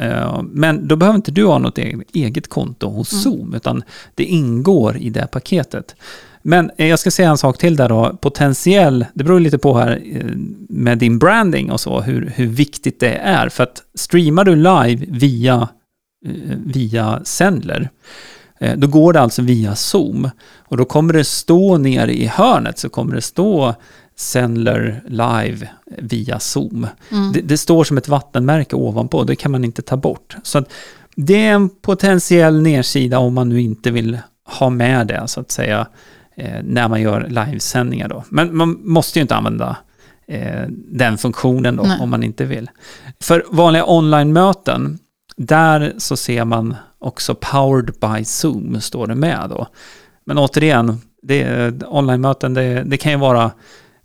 Eh, 0.01 0.41
men 0.43 0.87
då 0.87 0.95
behöver 0.95 1.15
inte 1.15 1.31
du 1.31 1.45
ha 1.45 1.57
något 1.57 1.77
eget 2.13 2.47
konto 2.47 2.89
hos 2.89 3.11
mm. 3.11 3.23
Zoom, 3.23 3.53
utan 3.53 3.83
det 4.15 4.23
ingår 4.23 4.97
i 4.97 5.09
det 5.09 5.27
paketet. 5.27 5.95
Men 6.41 6.71
eh, 6.77 6.87
jag 6.87 6.99
ska 6.99 7.11
säga 7.11 7.29
en 7.29 7.37
sak 7.37 7.57
till 7.57 7.75
där 7.75 7.89
då. 7.89 8.17
Potentiell, 8.21 9.05
det 9.13 9.23
beror 9.23 9.39
lite 9.39 9.57
på 9.57 9.77
här 9.77 10.01
med 10.69 10.97
din 10.97 11.19
branding 11.19 11.71
och 11.71 11.79
så, 11.79 12.01
hur, 12.01 12.33
hur 12.35 12.47
viktigt 12.47 12.99
det 12.99 13.15
är. 13.15 13.49
För 13.49 13.63
att 13.63 13.83
streamar 13.95 14.43
du 14.43 14.55
live 14.55 15.05
via, 15.09 15.67
via 16.65 17.21
Sendler, 17.23 17.89
då 18.75 18.87
går 18.87 19.13
det 19.13 19.21
alltså 19.21 19.41
via 19.41 19.75
Zoom. 19.75 20.29
Och 20.57 20.77
då 20.77 20.85
kommer 20.85 21.13
det 21.13 21.23
stå 21.23 21.77
nere 21.77 22.13
i 22.13 22.27
hörnet, 22.27 22.79
så 22.79 22.89
kommer 22.89 23.15
det 23.15 23.21
stå 23.21 23.75
Sendler 24.15 25.03
live 25.07 25.69
via 25.97 26.39
Zoom. 26.39 26.87
Mm. 27.11 27.31
Det, 27.31 27.41
det, 27.41 27.57
står 27.57 27.83
som 27.83 27.97
ett 27.97 28.07
vattenmärke 28.07 28.75
ovanpå, 28.75 29.23
det 29.23 29.35
kan 29.35 29.51
man 29.51 29.65
inte 29.65 29.81
ta 29.81 29.97
bort. 29.97 30.35
Så 30.43 30.63
det 31.15 31.47
är 31.47 31.53
en 31.53 31.69
potentiell 31.69 32.61
nedsida 32.61 33.19
om 33.19 33.33
man 33.33 33.49
nu 33.49 33.61
inte 33.61 33.91
vill 33.91 34.17
ha 34.45 34.69
med 34.69 35.07
det, 35.07 35.27
så 35.27 35.39
att 35.39 35.51
säga, 35.51 35.87
eh, 36.35 36.63
när 36.63 36.87
man 36.87 37.01
gör 37.01 37.27
livesändningar 37.29 38.07
då. 38.07 38.23
Men 38.29 38.55
man 38.55 38.79
måste 38.83 39.19
ju 39.19 39.21
inte 39.21 39.35
använda 39.35 39.77
eh, 40.27 40.63
den 40.69 41.17
funktionen 41.17 41.75
då, 41.75 41.83
Nej. 41.83 41.97
om 42.01 42.09
man 42.09 42.23
inte 42.23 42.45
vill. 42.45 42.69
För 43.19 43.45
vanliga 43.49 43.85
online-möten, 43.85 44.99
där 45.37 45.93
så 45.97 46.17
ser 46.17 46.45
man 46.45 46.75
också 47.03 47.35
powered 47.35 47.93
by 48.01 48.25
Zoom, 48.25 48.81
står 48.81 49.07
det 49.07 49.15
med 49.15 49.45
då. 49.49 49.67
Men 50.25 50.37
återigen, 50.37 51.01
det, 51.21 51.73
online-möten, 51.87 52.53
det, 52.53 52.83
det 52.83 52.97
kan 52.97 53.11
ju 53.11 53.17
vara 53.17 53.51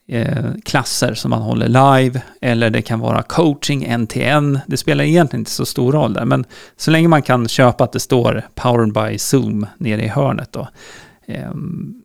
eh, 0.08 0.46
klasser 0.64 1.14
som 1.14 1.30
man 1.30 1.42
håller 1.42 1.68
live, 1.68 2.22
eller 2.40 2.70
det 2.70 2.82
kan 2.82 3.00
vara 3.00 3.22
coaching 3.22 3.84
en-till-en. 3.84 4.58
Det 4.66 4.76
spelar 4.76 5.04
egentligen 5.04 5.40
inte 5.40 5.50
så 5.50 5.66
stor 5.66 5.92
roll 5.92 6.12
där, 6.12 6.24
men 6.24 6.44
så 6.76 6.90
länge 6.90 7.08
man 7.08 7.22
kan 7.22 7.48
köpa 7.48 7.84
att 7.84 7.92
det 7.92 8.00
står 8.00 8.42
Powered 8.54 8.92
by 8.92 9.18
Zoom 9.18 9.66
nere 9.78 10.02
i 10.02 10.08
hörnet 10.08 10.52
då, 10.52 10.68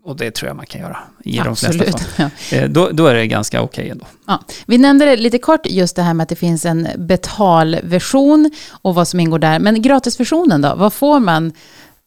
och 0.03 0.17
det 0.17 0.31
tror 0.31 0.47
jag 0.47 0.55
man 0.55 0.65
kan 0.65 0.81
göra 0.81 0.97
i 1.23 1.39
Absolut, 1.39 1.79
de 1.79 1.85
flesta 1.85 1.99
fall. 1.99 2.29
Eh, 2.51 2.69
då, 2.69 2.89
då, 2.93 3.07
är 3.07 3.13
det 3.13 3.27
ganska 3.27 3.61
okej 3.61 3.81
okay 3.81 3.91
ändå. 3.91 4.05
Ja. 4.27 4.43
Vi 4.65 4.77
nämnde 4.77 5.05
det 5.05 5.15
lite 5.15 5.37
kort, 5.37 5.65
just 5.65 5.95
det 5.95 6.01
här 6.01 6.13
med 6.13 6.23
att 6.23 6.29
det 6.29 6.35
finns 6.35 6.65
en 6.65 6.87
betalversion 6.97 8.51
och 8.81 8.95
vad 8.95 9.07
som 9.07 9.19
ingår 9.19 9.39
där. 9.39 9.59
Men 9.59 9.81
gratisversionen 9.81 10.61
då, 10.61 10.75
vad 10.75 10.93
får 10.93 11.19
man 11.19 11.53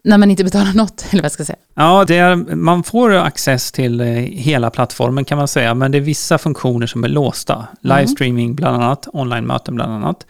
när 0.04 0.18
man 0.18 0.30
inte 0.30 0.44
betalar 0.44 0.72
något, 0.72 1.06
eller 1.10 1.22
vad 1.22 1.32
ska 1.32 1.40
jag 1.40 1.46
säga? 1.46 1.58
Ja, 1.74 2.02
är, 2.02 2.54
man 2.54 2.82
får 2.82 3.12
access 3.12 3.72
till 3.72 4.00
eh, 4.00 4.06
hela 4.16 4.70
plattformen 4.70 5.24
kan 5.24 5.38
man 5.38 5.48
säga, 5.48 5.74
men 5.74 5.92
det 5.92 5.98
är 5.98 6.02
vissa 6.02 6.38
funktioner 6.38 6.86
som 6.86 7.04
är 7.04 7.08
låsta. 7.08 7.54
Mm. 7.54 7.68
Livestreaming 7.80 8.54
bland 8.54 8.82
annat, 8.82 9.08
online-möten 9.12 9.74
bland 9.74 9.92
annat. 9.92 10.26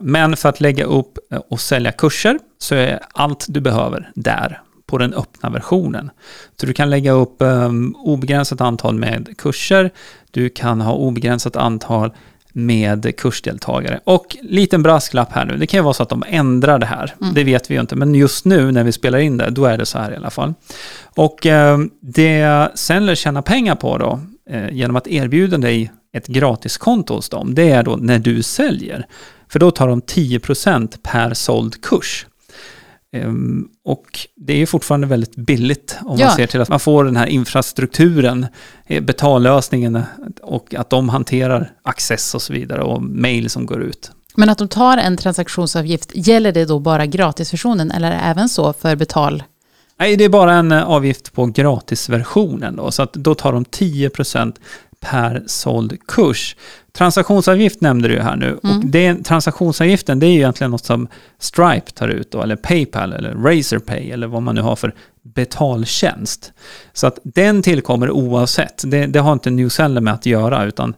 Men 0.00 0.36
för 0.36 0.48
att 0.48 0.60
lägga 0.60 0.84
upp 0.84 1.18
eh, 1.32 1.38
och 1.48 1.60
sälja 1.60 1.92
kurser 1.92 2.38
så 2.58 2.74
är 2.74 3.00
allt 3.12 3.46
du 3.48 3.60
behöver 3.60 4.10
där 4.14 4.60
på 4.90 4.98
den 4.98 5.14
öppna 5.14 5.50
versionen. 5.50 6.10
Så 6.60 6.66
du 6.66 6.72
kan 6.72 6.90
lägga 6.90 7.12
upp 7.12 7.36
um, 7.38 7.96
obegränsat 7.98 8.60
antal 8.60 8.94
med 8.94 9.34
kurser, 9.38 9.90
du 10.30 10.48
kan 10.48 10.80
ha 10.80 10.92
obegränsat 10.92 11.56
antal 11.56 12.12
med 12.52 13.16
kursdeltagare. 13.16 14.00
Och 14.04 14.36
liten 14.42 14.82
brasklapp 14.82 15.32
här 15.32 15.44
nu, 15.44 15.56
det 15.56 15.66
kan 15.66 15.78
ju 15.78 15.84
vara 15.84 15.94
så 15.94 16.02
att 16.02 16.08
de 16.08 16.24
ändrar 16.28 16.78
det 16.78 16.86
här. 16.86 17.14
Mm. 17.20 17.34
Det 17.34 17.44
vet 17.44 17.70
vi 17.70 17.74
ju 17.74 17.80
inte, 17.80 17.96
men 17.96 18.14
just 18.14 18.44
nu 18.44 18.72
när 18.72 18.84
vi 18.84 18.92
spelar 18.92 19.18
in 19.18 19.36
det, 19.36 19.50
då 19.50 19.64
är 19.64 19.78
det 19.78 19.86
så 19.86 19.98
här 19.98 20.12
i 20.12 20.16
alla 20.16 20.30
fall. 20.30 20.54
Och 21.16 21.46
eh, 21.46 21.78
det 22.00 22.68
Sendler 22.74 23.14
tjänar 23.14 23.42
pengar 23.42 23.74
på 23.74 23.98
då, 23.98 24.20
eh, 24.50 24.70
genom 24.70 24.96
att 24.96 25.06
erbjuda 25.06 25.58
dig 25.58 25.92
ett 26.12 26.26
gratiskonto 26.26 27.14
hos 27.14 27.28
dem, 27.28 27.54
det 27.54 27.70
är 27.70 27.82
då 27.82 27.96
när 27.96 28.18
du 28.18 28.42
säljer. 28.42 29.06
För 29.48 29.58
då 29.58 29.70
tar 29.70 29.88
de 29.88 30.00
10% 30.00 30.98
per 31.02 31.34
såld 31.34 31.82
kurs. 31.82 32.26
Um, 33.16 33.68
och 33.84 34.06
det 34.36 34.62
är 34.62 34.66
fortfarande 34.66 35.06
väldigt 35.06 35.36
billigt 35.36 35.96
om 36.04 36.18
ja. 36.18 36.26
man 36.26 36.36
ser 36.36 36.46
till 36.46 36.60
att 36.60 36.68
man 36.68 36.80
får 36.80 37.04
den 37.04 37.16
här 37.16 37.26
infrastrukturen, 37.26 38.46
eh, 38.86 39.02
betallösningen 39.02 40.02
och 40.42 40.74
att 40.74 40.90
de 40.90 41.08
hanterar 41.08 41.72
access 41.82 42.34
och 42.34 42.42
så 42.42 42.52
vidare 42.52 42.82
och 42.82 43.02
mail 43.02 43.50
som 43.50 43.66
går 43.66 43.82
ut. 43.82 44.10
Men 44.34 44.48
att 44.48 44.58
de 44.58 44.68
tar 44.68 44.96
en 44.96 45.16
transaktionsavgift, 45.16 46.10
gäller 46.14 46.52
det 46.52 46.64
då 46.64 46.78
bara 46.78 47.06
gratisversionen 47.06 47.90
eller 47.90 48.10
är 48.10 48.12
det 48.12 48.18
även 48.18 48.48
så 48.48 48.72
för 48.72 48.96
betal? 48.96 49.42
Nej, 49.98 50.16
det 50.16 50.24
är 50.24 50.28
bara 50.28 50.52
en 50.52 50.72
eh, 50.72 50.82
avgift 50.82 51.32
på 51.32 51.46
gratisversionen 51.46 52.76
då, 52.76 52.90
så 52.90 53.02
att 53.02 53.12
då 53.12 53.34
tar 53.34 53.52
de 53.52 53.64
10% 53.64 54.54
per 55.00 55.42
såld 55.46 56.06
kurs. 56.06 56.56
Transaktionsavgift 56.92 57.80
nämnde 57.80 58.08
du 58.08 58.20
här 58.20 58.36
nu. 58.36 58.58
Mm. 58.64 58.78
Och 58.78 58.86
det, 58.86 59.24
transaktionsavgiften 59.24 60.18
det 60.18 60.26
är 60.26 60.30
ju 60.30 60.36
egentligen 60.36 60.70
något 60.70 60.84
som 60.84 61.08
Stripe 61.38 61.90
tar 61.90 62.08
ut 62.08 62.30
då, 62.30 62.42
eller 62.42 62.56
Paypal 62.56 63.12
eller 63.12 63.34
Razorpay 63.34 64.10
eller 64.10 64.26
vad 64.26 64.42
man 64.42 64.54
nu 64.54 64.60
har 64.60 64.76
för 64.76 64.94
betaltjänst. 65.22 66.52
Så 66.92 67.06
att 67.06 67.18
den 67.22 67.62
tillkommer 67.62 68.10
oavsett. 68.10 68.82
Det, 68.86 69.06
det 69.06 69.18
har 69.18 69.32
inte 69.32 69.50
Newseller 69.50 70.00
med 70.00 70.14
att 70.14 70.26
göra 70.26 70.64
utan 70.64 70.94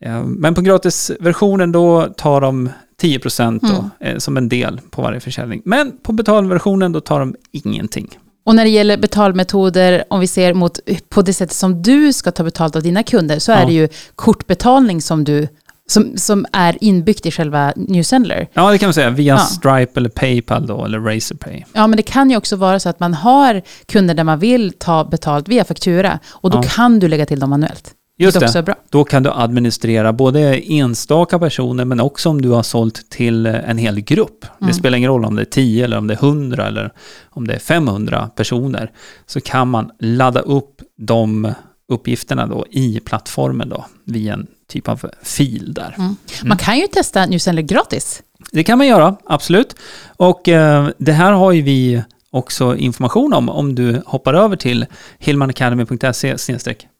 eh, 0.00 0.22
men 0.24 0.54
på 0.54 0.60
gratisversionen 0.60 1.72
då 1.72 2.06
tar 2.16 2.40
de 2.40 2.70
10% 3.02 3.60
då, 3.62 3.68
mm. 3.68 3.90
eh, 4.00 4.18
som 4.18 4.36
en 4.36 4.48
del 4.48 4.80
på 4.90 5.02
varje 5.02 5.20
försäljning. 5.20 5.62
Men 5.64 5.98
på 6.02 6.12
betalversionen 6.12 6.92
då 6.92 7.00
tar 7.00 7.20
de 7.20 7.36
ingenting. 7.52 8.18
Och 8.48 8.54
när 8.54 8.64
det 8.64 8.70
gäller 8.70 8.96
betalmetoder, 8.96 10.04
om 10.10 10.20
vi 10.20 10.26
ser 10.26 10.54
mot 10.54 10.78
på 11.08 11.22
det 11.22 11.32
sättet 11.32 11.56
som 11.56 11.82
du 11.82 12.12
ska 12.12 12.30
ta 12.30 12.44
betalt 12.44 12.76
av 12.76 12.82
dina 12.82 13.02
kunder, 13.02 13.38
så 13.38 13.50
ja. 13.50 13.56
är 13.56 13.66
det 13.66 13.72
ju 13.72 13.88
kortbetalning 14.16 15.02
som 15.02 15.24
du 15.24 15.48
som, 15.88 16.16
som 16.16 16.46
är 16.52 16.76
inbyggt 16.80 17.26
i 17.26 17.30
själva 17.30 17.72
Newsendler. 17.76 18.48
Ja, 18.52 18.70
det 18.70 18.78
kan 18.78 18.86
man 18.86 18.94
säga. 18.94 19.10
Via 19.10 19.34
ja. 19.34 19.38
Stripe 19.38 20.00
eller 20.00 20.08
Paypal 20.08 20.66
då, 20.66 20.84
eller 20.84 21.00
Razorpay. 21.00 21.64
Ja, 21.72 21.86
men 21.86 21.96
det 21.96 22.02
kan 22.02 22.30
ju 22.30 22.36
också 22.36 22.56
vara 22.56 22.80
så 22.80 22.88
att 22.88 23.00
man 23.00 23.14
har 23.14 23.62
kunder 23.86 24.14
där 24.14 24.24
man 24.24 24.38
vill 24.38 24.72
ta 24.72 25.04
betalt 25.04 25.48
via 25.48 25.64
faktura. 25.64 26.18
Och 26.28 26.50
då 26.50 26.58
ja. 26.58 26.62
kan 26.62 26.98
du 26.98 27.08
lägga 27.08 27.26
till 27.26 27.40
dem 27.40 27.50
manuellt. 27.50 27.94
Just 28.20 28.40
det, 28.40 28.62
det 28.62 28.74
då 28.90 29.04
kan 29.04 29.22
du 29.22 29.30
administrera 29.30 30.12
både 30.12 30.60
enstaka 30.72 31.38
personer 31.38 31.84
men 31.84 32.00
också 32.00 32.28
om 32.28 32.42
du 32.42 32.48
har 32.48 32.62
sålt 32.62 33.10
till 33.10 33.46
en 33.46 33.78
hel 33.78 34.00
grupp. 34.00 34.44
Mm. 34.44 34.68
Det 34.68 34.74
spelar 34.74 34.98
ingen 34.98 35.10
roll 35.10 35.24
om 35.24 35.36
det 35.36 35.42
är 35.42 35.44
10 35.44 35.84
eller 35.84 35.98
om 35.98 36.06
det 36.06 36.14
är 36.14 36.24
100 36.24 36.66
eller 36.66 36.92
om 37.30 37.46
det 37.46 37.54
är 37.54 37.58
500 37.58 38.30
personer. 38.36 38.90
Så 39.26 39.40
kan 39.40 39.68
man 39.68 39.90
ladda 39.98 40.40
upp 40.40 40.82
de 40.96 41.52
uppgifterna 41.88 42.46
då 42.46 42.66
i 42.70 43.00
plattformen 43.00 43.68
då 43.68 43.86
via 44.04 44.32
en 44.32 44.46
typ 44.68 44.88
av 44.88 45.10
fil 45.22 45.74
där. 45.74 45.94
Mm. 45.98 46.16
Man 46.44 46.58
kan 46.58 46.78
ju 46.78 46.86
testa 46.86 47.26
Newsendler 47.26 47.62
gratis. 47.62 48.22
Det 48.52 48.64
kan 48.64 48.78
man 48.78 48.86
göra, 48.86 49.16
absolut. 49.24 49.76
Och 50.16 50.48
eh, 50.48 50.88
det 50.98 51.12
här 51.12 51.32
har 51.32 51.52
ju 51.52 51.62
vi 51.62 52.02
också 52.30 52.76
information 52.76 53.34
om 53.34 53.48
om 53.48 53.74
du 53.74 54.02
hoppar 54.06 54.34
över 54.34 54.56
till 54.56 54.86
hillmanacademy.se 55.18 56.36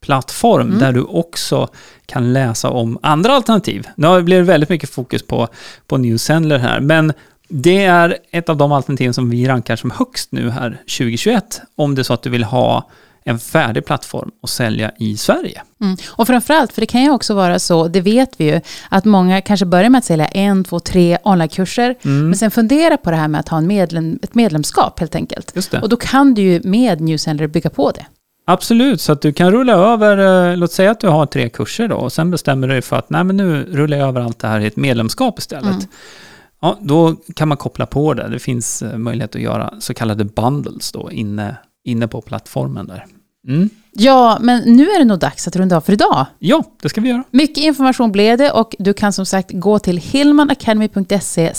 plattform 0.00 0.66
mm. 0.66 0.78
där 0.78 0.92
du 0.92 1.02
också 1.02 1.68
kan 2.06 2.32
läsa 2.32 2.70
om 2.70 2.98
andra 3.02 3.32
alternativ. 3.32 3.86
Nu 3.96 4.22
blir 4.22 4.36
det 4.36 4.42
väldigt 4.42 4.70
mycket 4.70 4.90
fokus 4.90 5.26
på, 5.26 5.48
på 5.86 5.96
Newsendler 5.96 6.58
här, 6.58 6.80
men 6.80 7.12
det 7.48 7.84
är 7.84 8.16
ett 8.30 8.48
av 8.48 8.56
de 8.56 8.72
alternativ 8.72 9.12
som 9.12 9.30
vi 9.30 9.48
rankar 9.48 9.76
som 9.76 9.90
högst 9.90 10.32
nu 10.32 10.50
här 10.50 10.70
2021 10.70 11.60
om 11.76 11.94
det 11.94 12.02
är 12.02 12.04
så 12.04 12.14
att 12.14 12.22
du 12.22 12.30
vill 12.30 12.44
ha 12.44 12.90
en 13.28 13.38
färdig 13.38 13.86
plattform 13.86 14.30
att 14.42 14.50
sälja 14.50 14.92
i 14.98 15.16
Sverige. 15.16 15.62
Mm. 15.80 15.96
Och 16.08 16.26
framförallt, 16.26 16.72
för 16.72 16.80
det 16.80 16.86
kan 16.86 17.02
ju 17.02 17.10
också 17.10 17.34
vara 17.34 17.58
så, 17.58 17.88
det 17.88 18.00
vet 18.00 18.30
vi 18.36 18.44
ju, 18.44 18.60
att 18.88 19.04
många 19.04 19.40
kanske 19.40 19.66
börjar 19.66 19.90
med 19.90 19.98
att 19.98 20.04
sälja 20.04 20.26
en, 20.26 20.64
två, 20.64 20.80
tre 20.80 21.18
onlinekurser, 21.24 21.94
mm. 22.02 22.26
men 22.26 22.38
sen 22.38 22.50
funderar 22.50 22.96
på 22.96 23.10
det 23.10 23.16
här 23.16 23.28
med 23.28 23.40
att 23.40 23.48
ha 23.48 23.58
en 23.58 23.66
medlem, 23.66 24.18
ett 24.22 24.34
medlemskap 24.34 25.00
helt 25.00 25.14
enkelt. 25.14 25.74
Och 25.82 25.88
då 25.88 25.96
kan 25.96 26.34
du 26.34 26.42
ju 26.42 26.60
med 26.64 27.00
Newsender 27.00 27.46
bygga 27.46 27.70
på 27.70 27.90
det. 27.90 28.06
Absolut, 28.46 29.00
så 29.00 29.12
att 29.12 29.20
du 29.20 29.32
kan 29.32 29.50
rulla 29.50 29.72
över, 29.72 30.50
eh, 30.50 30.56
låt 30.56 30.72
säga 30.72 30.90
att 30.90 31.00
du 31.00 31.08
har 31.08 31.26
tre 31.26 31.48
kurser 31.48 31.88
då, 31.88 31.96
och 31.96 32.12
sen 32.12 32.30
bestämmer 32.30 32.68
du 32.68 32.72
dig 32.72 32.82
för 32.82 32.96
att 32.96 33.10
nej 33.10 33.24
men 33.24 33.36
nu 33.36 33.64
rullar 33.64 33.96
jag 33.96 34.08
över 34.08 34.20
allt 34.20 34.38
det 34.38 34.48
här 34.48 34.60
i 34.60 34.66
ett 34.66 34.76
medlemskap 34.76 35.38
istället. 35.38 35.64
Mm. 35.64 35.86
Ja, 36.60 36.78
då 36.80 37.16
kan 37.34 37.48
man 37.48 37.56
koppla 37.56 37.86
på 37.86 38.14
det. 38.14 38.28
Det 38.28 38.38
finns 38.38 38.82
eh, 38.82 38.98
möjlighet 38.98 39.34
att 39.34 39.42
göra 39.42 39.74
så 39.80 39.94
kallade 39.94 40.24
bundles 40.24 40.92
då 40.92 41.10
inne, 41.12 41.56
inne 41.84 42.08
på 42.08 42.20
plattformen 42.20 42.86
där. 42.86 43.06
Mm. 43.48 43.70
Ja, 43.92 44.38
men 44.40 44.62
nu 44.76 44.82
är 44.90 44.98
det 44.98 45.04
nog 45.04 45.18
dags 45.18 45.48
att 45.48 45.56
runda 45.56 45.76
av 45.76 45.80
för 45.80 45.92
idag. 45.92 46.26
Ja, 46.38 46.64
det 46.82 46.88
ska 46.88 47.00
vi 47.00 47.08
göra. 47.08 47.24
Mycket 47.30 47.58
information 47.64 48.12
blev 48.12 48.38
det 48.38 48.50
och 48.50 48.74
du 48.78 48.92
kan 48.94 49.12
som 49.12 49.26
sagt 49.26 49.50
gå 49.52 49.78
till 49.78 49.96
hillmanacademy.se 49.96 51.52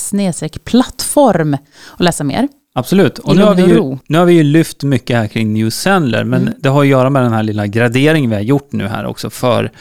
plattform 0.64 1.58
och 1.86 2.02
läsa 2.02 2.24
mer. 2.24 2.48
Absolut. 2.74 3.18
Och 3.20 3.36
nu 3.36 3.42
har, 3.44 3.56
vi 3.56 3.62
ju, 3.64 3.98
nu 4.08 4.18
har 4.18 4.26
vi 4.26 4.34
ju 4.34 4.44
lyft 4.44 4.84
mycket 4.84 5.18
här 5.18 5.28
kring 5.28 5.54
New 5.54 5.70
Sandler, 5.70 6.24
men 6.24 6.42
Mm. 6.42 6.54
det 6.60 6.70
har 6.70 6.82
att 6.82 6.88
göra 6.88 7.10
med 7.10 7.24
den 7.24 7.34
här 7.34 7.44
lilla 7.44 7.68
graderingen 7.68 8.30
vi 8.30 8.36
har 8.36 8.44
gjort 8.44 8.72
nu 8.72 8.88
här 8.88 9.06
också 9.06 9.30
för 9.30 9.72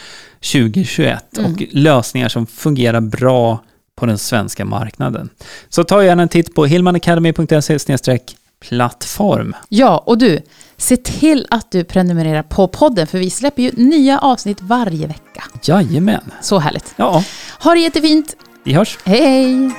2021 0.53 1.37
Mm. 1.37 1.53
och 1.53 1.63
lösningar 1.71 2.29
som 2.29 2.47
fungerar 2.47 3.01
bra 3.01 3.63
på 3.95 4.05
den 4.05 4.17
svenska 4.17 4.65
marknaden. 4.65 5.29
Så 5.69 5.83
ta 5.83 6.03
gärna 6.03 6.21
en 6.23 6.29
titt 6.29 6.55
på 6.55 6.65
hillmanacademy.se 6.65 8.19
plattform. 8.69 9.55
Ja, 9.69 10.03
och 10.05 10.17
du, 10.17 10.39
se 10.79 10.97
till 10.97 11.47
att 11.49 11.71
du 11.71 11.83
prenumererar 11.83 12.43
på 12.43 12.67
podden, 12.67 13.07
för 13.07 13.17
vi 13.17 13.29
släpper 13.29 13.63
ju 13.63 13.71
nya 13.71 14.19
avsnitt 14.19 14.57
varje 14.61 15.07
vecka. 15.07 15.43
Jajamän. 15.63 16.21
Så 16.41 16.59
härligt. 16.59 16.93
Ja, 16.95 17.23
Ha 17.63 17.73
det 17.73 17.79
jättefint. 17.79 18.35
vi 18.63 18.73
hörs. 18.73 18.97
Hej, 19.05 19.21
hej! 19.21 19.71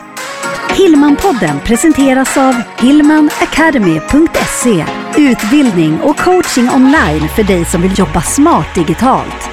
Hillmanpodden 0.77 1.61
presenteras 1.61 2.37
av 2.37 2.55
hillmanacademy.se 2.79 4.85
Utbildning 5.17 6.01
och 6.01 6.17
coaching 6.19 6.71
online 6.71 7.29
för 7.29 7.43
dig 7.43 7.65
som 7.65 7.83
vill 7.83 7.99
jobba 7.99 8.23
smart 8.23 8.75
digitalt. 8.75 9.51